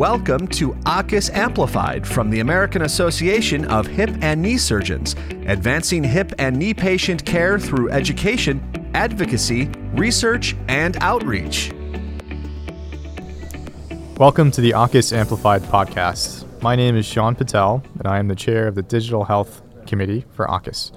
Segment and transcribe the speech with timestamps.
[0.00, 5.14] Welcome to AAHKS Amplified from the American Association of Hip and Knee Surgeons,
[5.44, 8.62] advancing hip and knee patient care through education,
[8.94, 11.70] advocacy, research, and outreach.
[14.16, 16.46] Welcome to the AAHKS Amplified podcast.
[16.62, 20.24] My name is Sean Patel, and I am the chair of the Digital Health Committee
[20.30, 20.92] for AAHKS.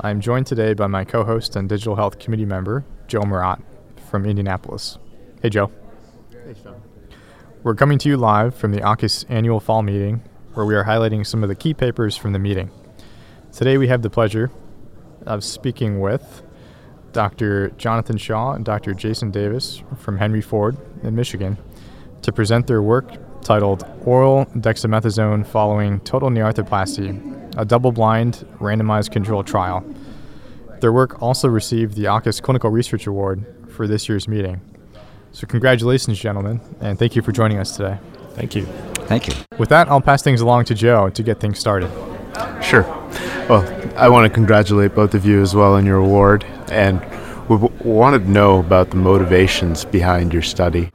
[0.00, 3.60] I am joined today by my co host and Digital Health Committee member, Joe Maratt
[4.08, 4.96] from Indianapolis.
[5.42, 5.72] Hey, Joe.
[6.30, 6.80] Hey, Sean.
[7.64, 10.22] We're coming to you live from the AAHKS annual fall meeting,
[10.54, 12.70] where we are highlighting some of the key papers from the meeting.
[13.50, 14.52] Today we have the pleasure
[15.26, 16.42] of speaking with
[17.10, 17.70] Dr.
[17.70, 18.94] Jonathan Shaw and Dr.
[18.94, 21.58] Jason Davis from Henry Ford in Michigan
[22.22, 23.10] to present their work
[23.42, 29.84] titled Oral Dexamethasone Following Total Knee Arthroplasty, a double blind randomized control trial.
[30.78, 34.60] Their work also received the AAHKS Clinical Research Award for this year's meeting.
[35.38, 37.96] So, congratulations, gentlemen, and thank you for joining us today.
[38.30, 38.64] Thank you.
[39.06, 39.34] Thank you.
[39.56, 41.92] With that, I'll pass things along to Joe to get things started.
[42.60, 42.82] Sure.
[43.48, 43.62] Well,
[43.96, 47.00] I want to congratulate both of you as well on your award, and
[47.48, 50.90] we wanted to know about the motivations behind your study.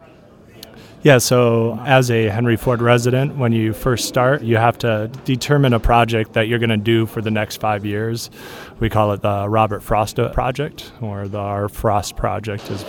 [1.03, 5.73] Yeah, so as a Henry Ford resident, when you first start, you have to determine
[5.73, 8.29] a project that you're going to do for the next five years.
[8.81, 12.83] We call it the Robert Frost project, or the our Frost project, is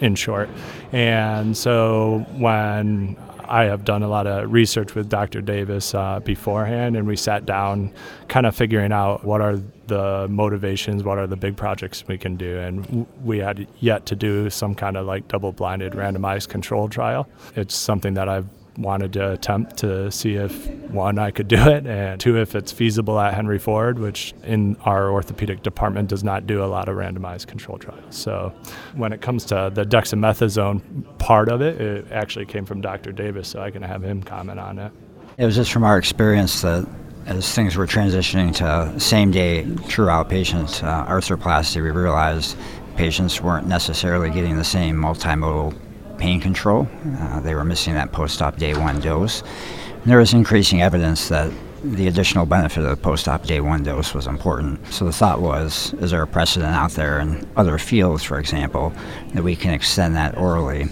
[0.00, 0.48] in short.
[0.92, 3.16] And so when
[3.52, 5.42] I have done a lot of research with Dr.
[5.42, 7.92] Davis uh, beforehand, and we sat down,
[8.28, 12.36] kind of figuring out what are the motivations, what are the big projects we can
[12.36, 17.28] do, and we had yet to do some kind of like double-blinded, randomized control trial.
[17.54, 21.86] It's something that I've wanted to attempt to see if one I could do it
[21.86, 26.46] and two if it's feasible at Henry Ford, which in our orthopedic department does not
[26.46, 28.16] do a lot of randomized control trials.
[28.16, 28.52] So
[28.94, 33.12] when it comes to the dexamethasone part of it, it actually came from Dr.
[33.12, 34.92] Davis, so I can have him comment on it.
[35.38, 36.86] It was just from our experience that
[37.26, 42.56] as things were transitioning to same day true outpatient uh, arthroplasty, we realized
[42.96, 45.74] patients weren't necessarily getting the same multimodal
[46.18, 46.88] pain control.
[47.18, 49.42] Uh, they were missing that post op day one dose.
[49.42, 51.52] And there was increasing evidence that
[51.84, 54.86] the additional benefit of the post op day one dose was important.
[54.92, 58.92] So the thought was is there a precedent out there in other fields, for example,
[59.34, 60.86] that we can extend that orally?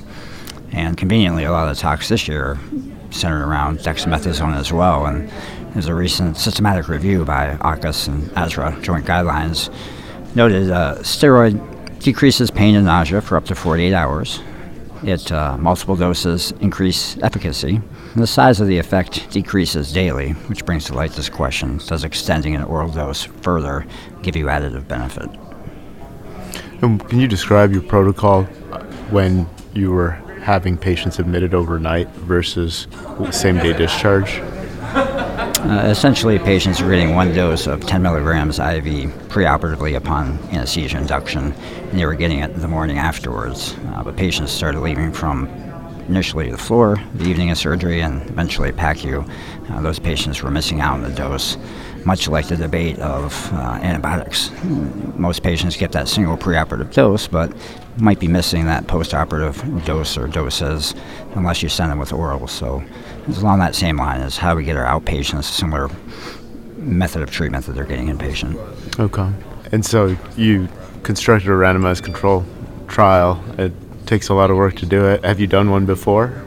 [0.73, 2.59] And conveniently, a lot of the talks this year
[3.11, 5.07] centered around dexamethasone as well.
[5.07, 5.31] And
[5.73, 9.73] there's a recent systematic review by AAHKS and ASRA joint guidelines
[10.35, 11.59] noted uh, steroid
[12.01, 14.41] decreases pain and nausea for up to 48 hours,
[15.03, 17.81] it uh, multiple doses increase efficacy.
[18.17, 22.55] The size of the effect decreases daily, which brings to light this question: Does extending
[22.55, 23.87] an oral dose further
[24.23, 25.31] give you additive benefit?
[26.83, 28.45] And can you describe your protocol
[29.11, 30.11] when you were
[30.43, 32.87] having patients admitted overnight versus
[33.31, 34.41] same day discharge?
[35.61, 38.85] Uh, essentially, patients are getting one dose of 10 milligrams IV
[39.29, 43.77] preoperatively upon anesthesia induction, and they were getting it the morning afterwards.
[43.89, 45.47] Uh, but patients started leaving from
[46.09, 49.29] initially the floor the evening of surgery and eventually PACU.
[49.71, 51.59] Uh, those patients were missing out on the dose,
[52.07, 54.51] much like the debate of uh, antibiotics.
[55.15, 57.53] Most patients get that single preoperative dose, but
[58.01, 60.95] might be missing that postoperative dose or doses
[61.35, 62.47] unless you send them with oral.
[62.47, 62.83] So
[63.29, 65.91] it's along that same line as how we get our outpatients a similar
[66.77, 68.57] method of treatment that they're getting inpatient.
[68.99, 69.31] Okay.
[69.73, 70.69] And so you
[71.03, 72.45] constructed a randomized control
[72.89, 73.43] trial.
[73.59, 73.73] It
[74.07, 75.25] takes a lot of work to do it.
[75.25, 76.43] Have you done one before?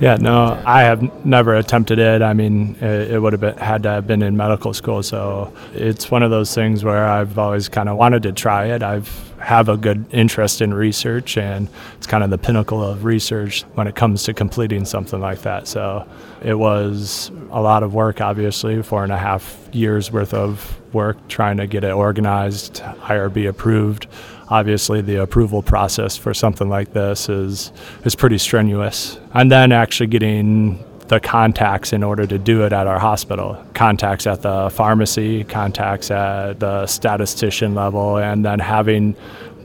[0.00, 2.20] Yeah, no, I have never attempted it.
[2.20, 5.54] I mean, it, it would have been, had to have been in medical school, so
[5.72, 8.82] it's one of those things where I've always kind of wanted to try it.
[8.82, 13.62] I've have a good interest in research, and it's kind of the pinnacle of research
[13.74, 15.68] when it comes to completing something like that.
[15.68, 16.08] So
[16.42, 21.28] it was a lot of work, obviously, four and a half years worth of work
[21.28, 24.06] trying to get it organized, IRB approved.
[24.48, 27.72] Obviously, the approval process for something like this is
[28.04, 32.86] is pretty strenuous, and then actually getting the contacts in order to do it at
[32.86, 39.14] our hospital contacts at the pharmacy, contacts at the statistician level, and then having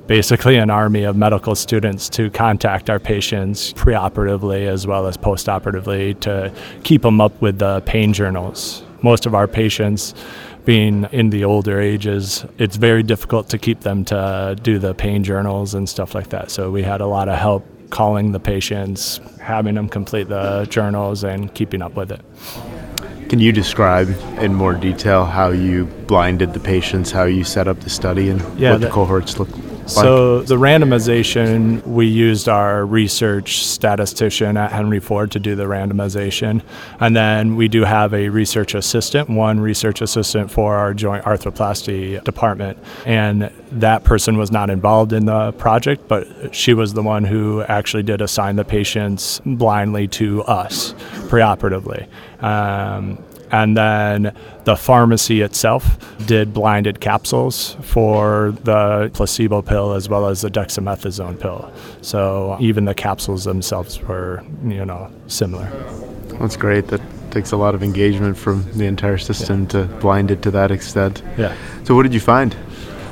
[0.07, 6.19] basically an army of medical students to contact our patients preoperatively as well as postoperatively
[6.19, 6.51] to
[6.83, 8.83] keep them up with the pain journals.
[9.03, 10.15] Most of our patients
[10.65, 15.23] being in the older ages, it's very difficult to keep them to do the pain
[15.23, 16.51] journals and stuff like that.
[16.51, 21.23] So we had a lot of help calling the patients, having them complete the journals,
[21.23, 22.21] and keeping up with it.
[23.29, 24.09] Can you describe
[24.39, 28.41] in more detail how you blinded the patients, how you set up the study, and
[28.59, 29.49] yeah, what the, the cohorts look
[29.89, 36.61] So the randomization, we used our research statistician at Henry Ford to do the randomization,
[36.99, 42.23] and then we do have a research assistant, one research assistant for our joint arthroplasty
[42.23, 47.23] department, and that person was not involved in the project, but she was the one
[47.23, 50.93] who actually did assign the patients blindly to us
[51.29, 52.07] preoperatively.
[52.43, 60.27] Um, and then the pharmacy itself did blinded capsules for the placebo pill as well
[60.27, 61.71] as the dexamethasone pill.
[62.01, 65.69] So even the capsules themselves were, you know, similar.
[66.39, 66.87] That's great.
[66.87, 67.01] That
[67.31, 69.69] takes a lot of engagement from the entire system yeah.
[69.69, 71.21] to blind it to that extent.
[71.37, 71.55] Yeah.
[71.83, 72.55] So what did you find?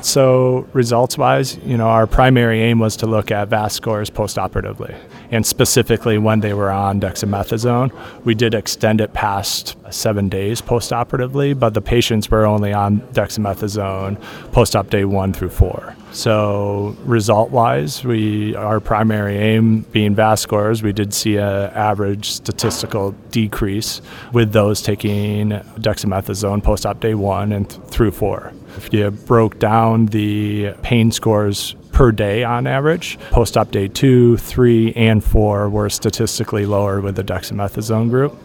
[0.02, 4.96] So results wise, you know, our primary aim was to look at VAS scores postoperatively
[5.30, 7.92] and specifically when they were on dexamethasone.
[8.24, 14.20] We did extend it past seven days postoperatively, but the patients were only on dexamethasone
[14.52, 15.94] post-op day one through four.
[16.12, 23.12] So result-wise, we our primary aim being VAS scores, we did see an average statistical
[23.30, 24.00] decrease
[24.32, 28.52] with those taking dexamethasone post-op day one and th- through four.
[28.78, 33.18] If you broke down the pain scores per day on average.
[33.30, 38.38] Post op day two, three, and four were statistically lower with the dexamethasone group.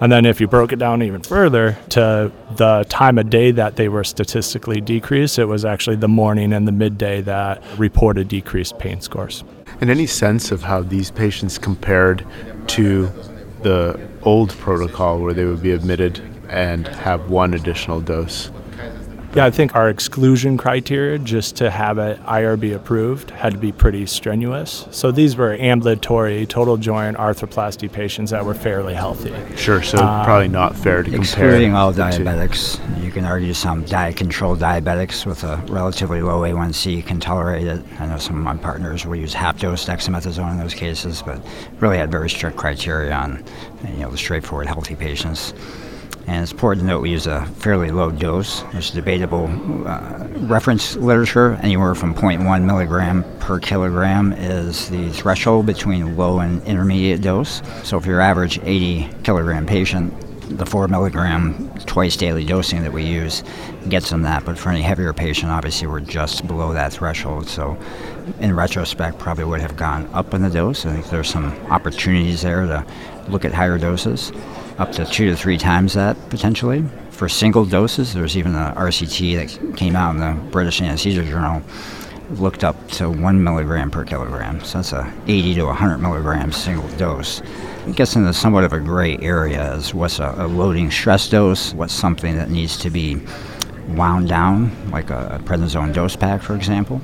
[0.00, 3.74] And then if you broke it down even further to the time of day that
[3.74, 8.78] they were statistically decreased, it was actually the morning and the midday that reported decreased
[8.78, 9.42] pain scores.
[9.80, 12.24] And any sense of how these patients compared
[12.68, 13.10] to
[13.62, 18.52] the old protocol where they would be admitted and have one additional dose?
[19.32, 23.70] Yeah, I think our exclusion criteria just to have it IRB approved had to be
[23.70, 24.88] pretty strenuous.
[24.90, 29.32] So these were ambulatory total joint arthroplasty patients that were fairly healthy.
[29.54, 31.48] Sure, so um, probably not fair to excluding compare.
[31.50, 33.04] Excluding all diabetics.
[33.04, 37.84] You can argue some diet controlled diabetics with a relatively low A1C can tolerate it.
[38.00, 41.40] I know some of my partners will use half dose dexamethasone in those cases, but
[41.78, 43.44] really had very strict criteria on
[43.86, 45.54] you know the straightforward healthy patients.
[46.26, 48.62] And it's important to note we use a fairly low dose.
[48.72, 49.46] There's debatable
[49.86, 51.58] uh, reference literature.
[51.62, 57.62] Anywhere from 0.1 milligram per kilogram is the threshold between low and intermediate dose.
[57.82, 60.14] So if your average 80 kilogram patient,
[60.58, 63.42] the 4 milligram twice daily dosing that we use
[63.88, 64.44] gets them that.
[64.44, 67.48] But for any heavier patient, obviously we're just below that threshold.
[67.48, 67.78] So
[68.40, 70.84] in retrospect, probably would have gone up in the dose.
[70.86, 72.84] I think there's some opportunities there to
[73.28, 74.32] look at higher doses
[74.80, 76.82] up to two to three times that potentially.
[77.10, 81.62] For single doses, there's even an RCT that came out in the British Anesthesia Journal,
[82.30, 84.64] looked up to one milligram per kilogram.
[84.64, 87.42] So that's a 80 to 100 milligram single dose.
[87.86, 91.74] It gets into somewhat of a gray area as what's a, a loading stress dose,
[91.74, 93.20] what's something that needs to be
[93.88, 97.02] wound down, like a, a prednisone dose pack, for example.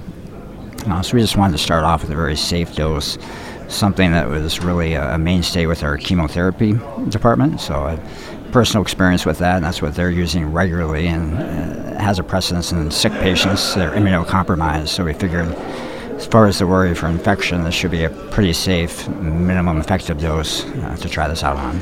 [0.87, 3.19] Uh, so we just wanted to start off with a very safe dose
[3.69, 6.73] something that was really a mainstay with our chemotherapy
[7.09, 7.61] department.
[7.61, 7.99] So I
[8.53, 12.73] personal experience with that, and that's what they're using regularly, and uh, has a precedence
[12.73, 14.89] in sick patients that are immunocompromised.
[14.89, 15.53] So we figured,
[16.15, 20.21] as far as the worry for infection, this should be a pretty safe minimum effective
[20.21, 21.81] dose uh, to try this out on.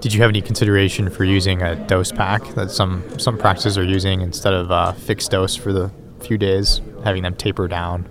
[0.00, 3.84] Did you have any consideration for using a dose pack that some some practices are
[3.84, 5.90] using instead of a fixed dose for the
[6.20, 8.08] few days, having them taper down?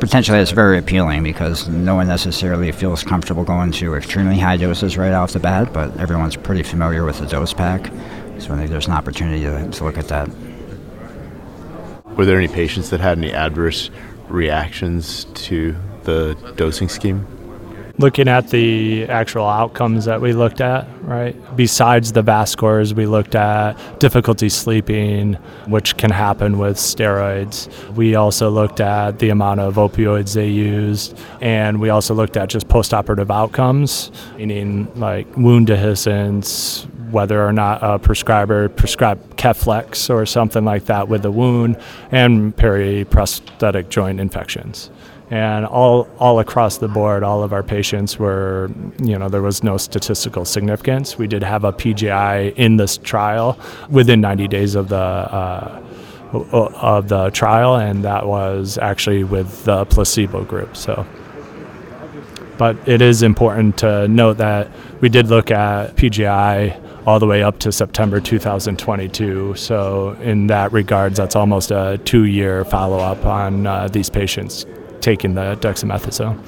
[0.00, 4.96] Potentially that's very appealing because no one necessarily feels comfortable going to extremely high doses
[4.96, 7.86] right off the bat, but everyone's pretty familiar with the dose pack.
[8.38, 10.28] So I think there's an opportunity to, to look at that.
[12.16, 13.90] Were there any patients that had any adverse
[14.28, 17.37] reactions to the dosing scheme?
[17.98, 21.36] Looking at the actual outcomes that we looked at, right?
[21.56, 25.34] Besides the VAS scores, we looked at difficulty sleeping,
[25.66, 27.68] which can happen with steroids.
[27.94, 32.48] We also looked at the amount of opioids they used, and we also looked at
[32.48, 40.24] just postoperative outcomes, meaning like wound dehiscence, whether or not a prescriber prescribed Keflex or
[40.24, 41.76] something like that with the wound,
[42.12, 44.90] and periprosthetic joint infections
[45.30, 48.70] and all all across the board, all of our patients were,
[49.02, 51.18] you know, there was no statistical significance.
[51.18, 53.58] We did have a PJI in this trial
[53.90, 54.96] within 90 days of the.
[54.96, 55.84] Uh,
[56.30, 60.76] of the trial, and that was actually with the placebo group.
[60.76, 61.06] So,
[62.58, 64.70] but it is important to note that
[65.00, 69.54] we did look at PJI all the way up to September 2022.
[69.54, 74.66] So, in that regards, that's almost a two-year follow-up on uh, these patients
[75.00, 76.38] taking the dexamethasone.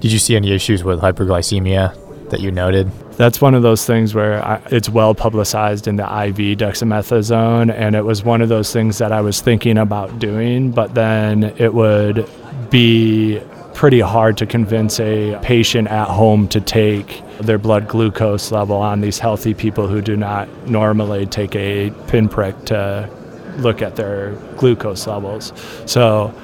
[0.00, 2.90] Did you see any issues with hyperglycemia that you noted?
[3.12, 7.94] That's one of those things where I, it's well publicized in the IV dexamethasone, and
[7.94, 11.74] it was one of those things that I was thinking about doing, but then it
[11.74, 12.26] would
[12.70, 13.42] be
[13.74, 19.00] pretty hard to convince a patient at home to take their blood glucose level on
[19.00, 23.08] these healthy people who do not normally take a pinprick to
[23.56, 25.52] look at their glucose levels.
[25.86, 26.34] So,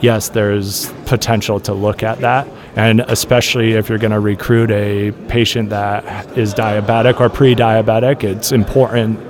[0.00, 2.48] yes, there's potential to look at that.
[2.76, 8.24] And especially if you're going to recruit a patient that is diabetic or pre diabetic,
[8.24, 9.20] it's important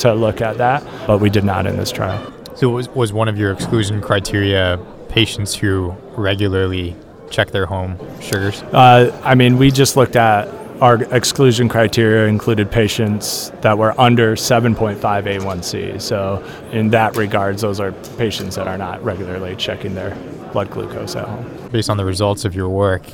[0.00, 0.84] to look at that.
[1.06, 2.32] But we did not in this trial.
[2.56, 6.96] So, was, was one of your exclusion criteria patients who regularly
[7.30, 8.62] check their home sugars?
[8.64, 10.48] Uh, I mean, we just looked at
[10.82, 16.00] our exclusion criteria included patients that were under 7.5 A1C.
[16.02, 20.12] So, in that regards, those are patients that are not regularly checking their
[20.52, 21.68] blood glucose at home.
[21.70, 23.06] Based on the results of your work,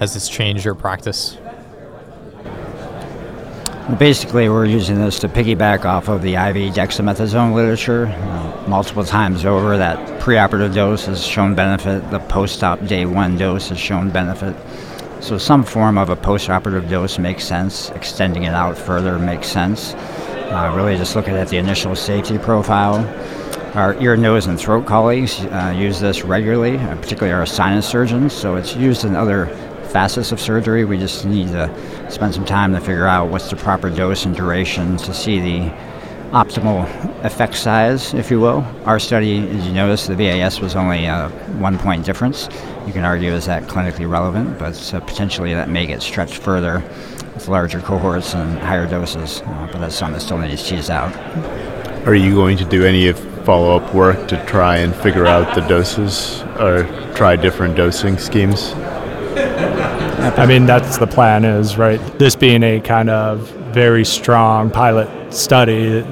[0.00, 1.38] has this changed your practice?
[3.96, 8.06] Basically, we're using this to piggyback off of the IV dexamethasone literature.
[8.06, 13.38] Uh, multiple times over, that preoperative dose has shown benefit, the post op day one
[13.38, 14.56] dose has shown benefit.
[15.20, 19.92] So, some form of a postoperative dose makes sense, extending it out further makes sense.
[19.94, 23.06] Uh, really, just looking at the initial safety profile.
[23.76, 28.32] Our ear, nose, and throat colleagues uh, use this regularly, uh, particularly our sinus surgeons,
[28.32, 29.46] so it's used in other
[29.92, 30.84] facets of surgery.
[30.86, 31.68] We just need to
[32.10, 35.74] spend some time to figure out what's the proper dose and duration to see the
[36.30, 36.84] optimal
[37.24, 38.64] effect size, if you will.
[38.84, 42.48] Our study, as you notice, the VAS was only a one point difference.
[42.86, 46.82] You can argue is that clinically relevant, but uh, potentially that may get stretched further
[47.34, 49.42] with larger cohorts and higher doses.
[49.44, 51.14] Uh, but that's something that still needs teased out.
[52.06, 55.62] Are you going to do any follow up work to try and figure out the
[55.62, 56.84] doses or
[57.14, 58.72] try different dosing schemes?
[60.38, 62.00] I mean, that's the plan is, right?
[62.18, 66.06] This being a kind of very strong pilot study, it,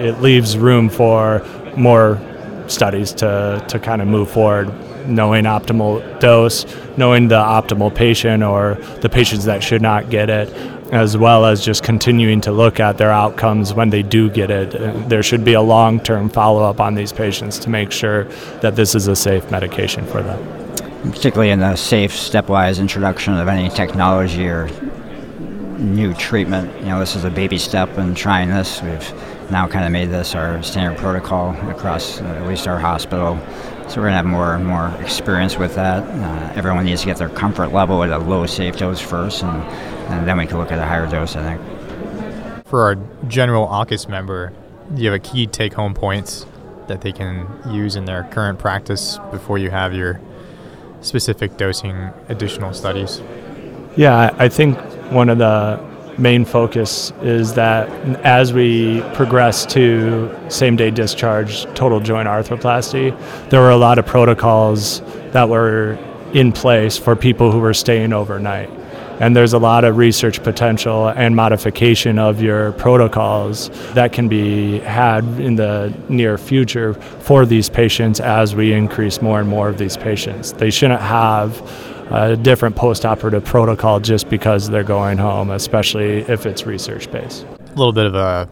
[0.00, 2.20] it leaves room for more
[2.68, 4.68] studies to, to kind of move forward,
[5.08, 6.64] knowing optimal dose,
[6.96, 10.48] knowing the optimal patient or the patients that should not get it,
[10.92, 15.08] as well as just continuing to look at their outcomes when they do get it.
[15.08, 18.24] There should be a long term follow up on these patients to make sure
[18.60, 20.64] that this is a safe medication for them
[21.10, 24.68] particularly in the safe stepwise introduction of any technology or
[25.78, 26.72] new treatment.
[26.80, 28.82] You know, this is a baby step in trying this.
[28.82, 33.38] We've now kind of made this our standard protocol across uh, at least our hospital.
[33.88, 36.02] So we're going to have more and more experience with that.
[36.02, 39.62] Uh, everyone needs to get their comfort level at a low safe dose first, and,
[40.10, 42.66] and then we can look at a higher dose, I think.
[42.66, 42.94] For our
[43.28, 44.52] general AAHKS member,
[44.94, 46.46] do you have a key take home points
[46.88, 50.20] that they can use in their current practice before you have your
[51.02, 53.22] specific dosing additional studies?
[53.96, 54.78] Yeah, I think
[55.14, 55.80] one of the
[56.18, 57.88] main focus is that
[58.24, 63.16] as we progress to same day discharge total joint arthroplasty,
[63.48, 65.00] there were a lot of protocols
[65.32, 65.98] that were
[66.32, 68.68] in place for people who were staying overnight.
[69.20, 74.80] And there's a lot of research potential and modification of your protocols that can be
[74.80, 79.78] had in the near future for these patients as we increase more and more of
[79.78, 80.52] these patients.
[80.52, 81.60] They shouldn't have
[82.10, 87.44] a different post-operative protocol just because they're going home, especially if it's research based.
[87.44, 88.48] A little bit of a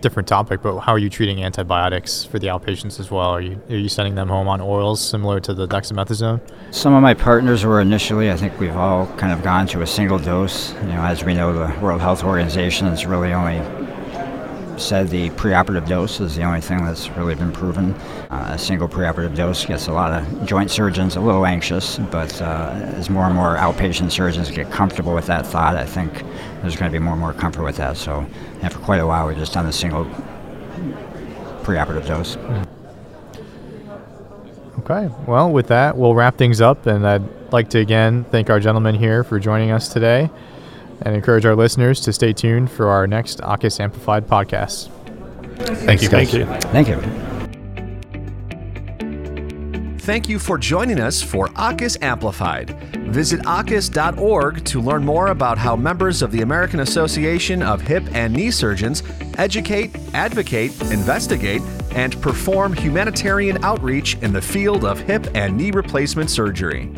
[0.00, 3.30] different topic, but how are you treating antibiotics for the outpatients as well?
[3.30, 6.40] Are you are you sending them home on orals similar to the dexamethasone?
[6.70, 8.30] Some of my partners were initially.
[8.30, 10.72] I think we've all kind of gone to a single dose.
[10.74, 13.58] You know, as we know, the World Health Organization is really only
[14.78, 17.94] said the preoperative dose is the only thing that's really been proven.
[18.30, 22.40] Uh, a single preoperative dose gets a lot of joint surgeons a little anxious, but
[22.40, 26.24] uh, as more and more outpatient surgeons get comfortable with that thought, I think
[26.62, 27.96] there's going to be more and more comfort with that.
[27.96, 28.26] So,
[28.60, 30.04] yeah, for quite a while, we've just done a single
[31.62, 32.36] preoperative dose.
[34.78, 38.60] Okay, well, with that, we'll wrap things up, and I'd like to again thank our
[38.60, 40.30] gentlemen here for joining us today
[41.02, 44.90] and encourage our listeners to stay tuned for our next AAHKS Amplified podcast.
[45.58, 46.08] Thank you.
[46.08, 46.44] Thank you.
[46.46, 47.28] Thank you.
[50.00, 52.70] Thank you for joining us for AAHKS Amplified.
[53.12, 58.32] Visit AAHKS.org to learn more about how members of the American Association of Hip and
[58.32, 59.02] Knee Surgeons
[59.36, 61.62] educate, advocate, investigate,
[61.92, 66.90] and perform humanitarian outreach in the field of hip and knee replacement surgery.